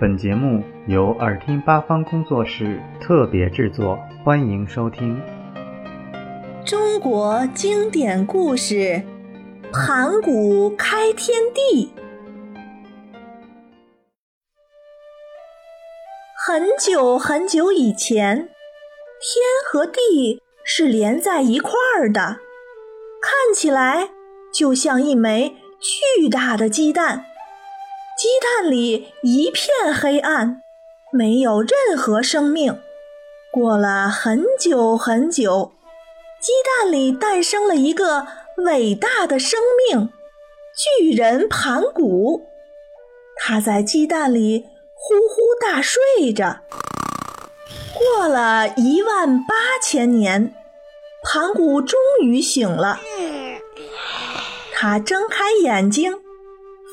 [0.00, 5.20] 本节目由耳听八方工作室特别制作，欢迎收听。
[6.64, 8.74] 中国经典故事
[9.70, 11.92] 《盘古开天地》。
[16.48, 18.48] 很久很久以前，天
[19.70, 22.38] 和地是连在一块儿的，
[23.20, 24.08] 看起来
[24.50, 27.26] 就像一枚巨大的鸡蛋。
[28.20, 30.62] 鸡蛋里一片黑暗，
[31.10, 32.78] 没有任何生命。
[33.50, 35.72] 过了很久很久，
[36.38, 38.26] 鸡蛋里诞生了一个
[38.58, 40.10] 伟大的生命——
[41.00, 42.42] 巨人盘古。
[43.36, 46.58] 他在鸡蛋里呼呼大睡着。
[47.94, 50.54] 过了一万八千年，
[51.22, 53.00] 盘古终于醒了。
[54.74, 56.20] 他睁开眼睛。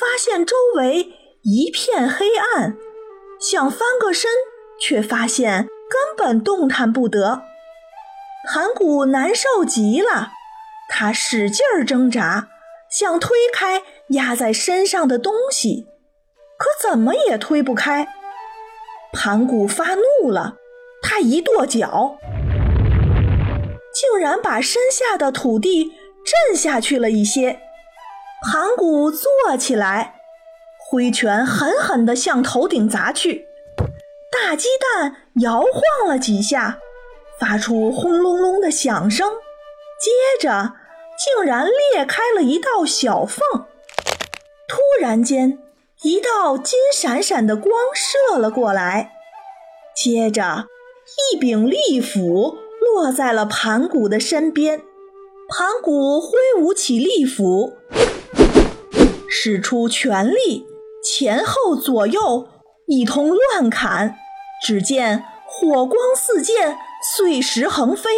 [0.00, 1.12] 发现周围
[1.42, 2.76] 一片黑暗，
[3.38, 4.30] 想翻个身，
[4.80, 7.42] 却发现根本动弹不得。
[8.48, 10.32] 盘古难受极了，
[10.90, 12.48] 他使劲儿挣扎，
[12.90, 15.86] 想推开压在身上的东西，
[16.58, 18.06] 可怎么也推不开。
[19.12, 20.56] 盘古发怒了，
[21.02, 22.18] 他一跺脚，
[23.94, 25.92] 竟然把身下的土地
[26.24, 27.60] 震下去了一些。
[28.44, 30.16] 盘古坐起来，
[30.78, 33.46] 挥拳狠狠地向头顶砸去，
[34.30, 36.78] 大鸡蛋摇晃了几下，
[37.40, 39.32] 发出轰隆隆的响声，
[39.98, 40.74] 接着
[41.16, 43.40] 竟然裂开了一道小缝。
[44.68, 45.58] 突然间，
[46.02, 49.12] 一道金闪闪的光射了过来，
[49.96, 50.66] 接着
[51.32, 54.82] 一柄利斧落在了盘古的身边。
[55.48, 56.28] 盘古挥
[56.58, 57.78] 舞起利斧。
[59.36, 60.64] 使出全力，
[61.02, 62.46] 前后左右
[62.86, 64.14] 一通乱砍，
[64.64, 66.78] 只见火光四溅，
[67.16, 68.10] 碎石横飞。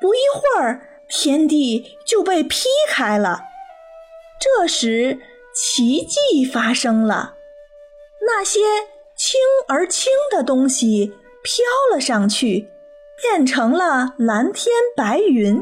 [0.00, 3.42] 不一会儿，天地就被劈开了。
[4.40, 5.18] 这时，
[5.54, 7.34] 奇迹发生了，
[8.26, 8.60] 那些
[9.14, 9.38] 轻
[9.68, 12.70] 而轻的东西飘了上去，
[13.20, 15.60] 变成了蓝天白云；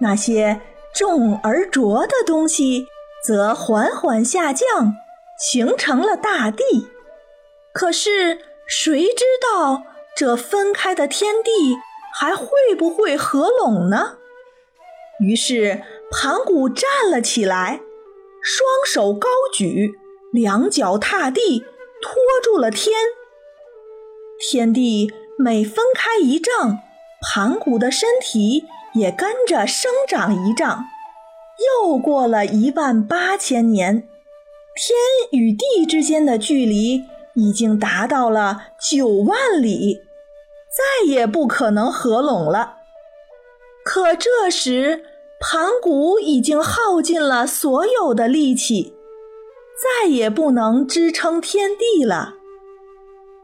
[0.00, 0.60] 那些
[0.94, 2.86] 重而浊的东西。
[3.24, 4.94] 则缓缓下降，
[5.38, 6.88] 形成了大地。
[7.72, 9.84] 可是谁知道
[10.16, 11.76] 这分开的天地
[12.18, 14.18] 还会不会合拢呢？
[15.20, 17.80] 于是盘古站了起来，
[18.42, 19.92] 双手高举，
[20.32, 21.60] 两脚踏地，
[22.00, 22.94] 托住了天。
[24.40, 26.78] 天地每分开一丈，
[27.20, 28.64] 盘古的身体
[28.94, 30.84] 也跟着生长一丈。
[31.58, 34.08] 又过了一万八千年，
[34.76, 34.96] 天
[35.32, 37.02] 与地之间的距离
[37.34, 40.02] 已经达到了九万里，
[40.70, 42.76] 再也不可能合拢了。
[43.84, 45.02] 可这时，
[45.40, 48.94] 盘古已经耗尽了所有的力气，
[50.02, 52.34] 再也不能支撑天地了。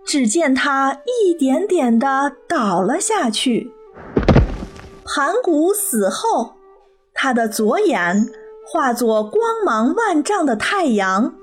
[0.04, 3.72] 只见他一点点地倒了下去。
[5.04, 6.54] 盘古死后。
[7.14, 8.28] 他的左眼
[8.66, 11.34] 化作光芒万丈的太阳，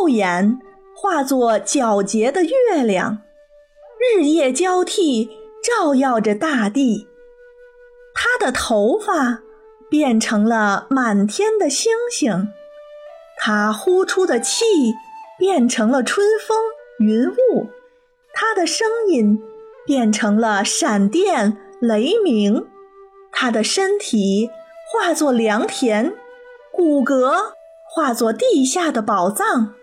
[0.00, 0.58] 右眼
[0.96, 3.18] 化作皎洁的月亮，
[4.16, 5.30] 日夜交替
[5.62, 7.06] 照耀着大地。
[8.14, 9.42] 他的头发
[9.90, 12.48] 变成了满天的星星，
[13.38, 14.64] 他呼出的气
[15.38, 16.56] 变成了春风
[16.98, 17.68] 云雾，
[18.32, 19.40] 他的声音
[19.86, 22.66] 变成了闪电雷鸣，
[23.30, 24.50] 他的身体。
[24.90, 26.14] 化作良田，
[26.72, 27.52] 骨骼
[27.90, 29.74] 化作地下的宝藏，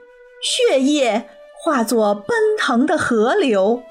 [0.41, 1.29] 血液
[1.63, 3.83] 化作奔腾的河流。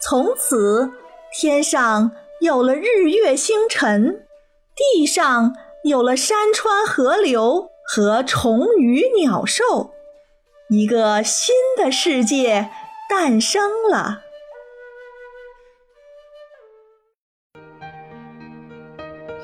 [0.00, 0.92] 从此，
[1.32, 4.24] 天上有了日月星辰，
[4.76, 9.90] 地上有了山川河流和虫鱼鸟兽，
[10.68, 12.70] 一个新的世界
[13.10, 14.20] 诞生了。